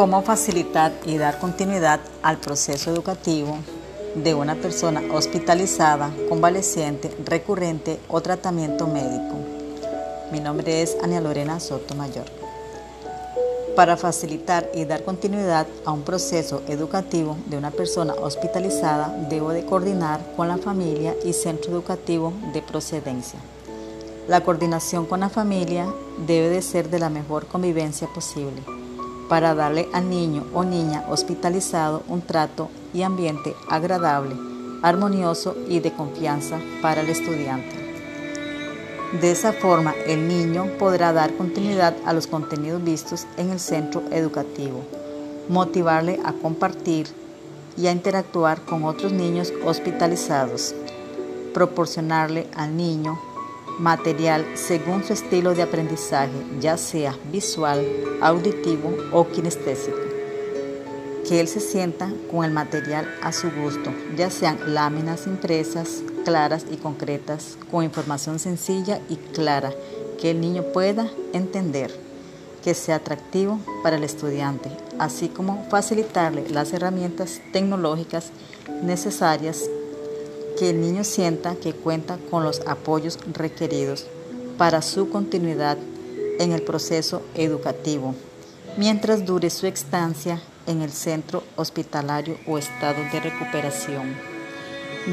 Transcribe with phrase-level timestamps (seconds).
[0.00, 3.58] cómo facilitar y dar continuidad al proceso educativo
[4.14, 9.36] de una persona hospitalizada, convaleciente, recurrente o tratamiento médico.
[10.32, 12.24] Mi nombre es Ania Lorena Sotomayor.
[13.76, 19.66] Para facilitar y dar continuidad a un proceso educativo de una persona hospitalizada, debo de
[19.66, 23.38] coordinar con la familia y centro educativo de procedencia.
[24.28, 25.92] La coordinación con la familia
[26.26, 28.79] debe de ser de la mejor convivencia posible
[29.30, 34.34] para darle al niño o niña hospitalizado un trato y ambiente agradable,
[34.82, 37.76] armonioso y de confianza para el estudiante.
[39.20, 44.02] De esa forma, el niño podrá dar continuidad a los contenidos vistos en el centro
[44.10, 44.82] educativo,
[45.48, 47.06] motivarle a compartir
[47.76, 50.74] y a interactuar con otros niños hospitalizados,
[51.54, 53.16] proporcionarle al niño
[53.80, 57.84] material según su estilo de aprendizaje, ya sea visual,
[58.20, 59.96] auditivo o kinestésico.
[61.26, 66.66] Que él se sienta con el material a su gusto, ya sean láminas impresas, claras
[66.70, 69.72] y concretas, con información sencilla y clara,
[70.20, 71.90] que el niño pueda entender,
[72.62, 78.30] que sea atractivo para el estudiante, así como facilitarle las herramientas tecnológicas
[78.82, 79.70] necesarias
[80.60, 84.06] que el niño sienta que cuenta con los apoyos requeridos
[84.58, 85.78] para su continuidad
[86.38, 88.14] en el proceso educativo,
[88.76, 94.14] mientras dure su estancia en el centro hospitalario o estado de recuperación.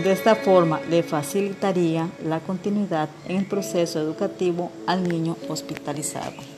[0.04, 6.57] De esta forma le facilitaría la continuidad en el proceso educativo al niño hospitalizado.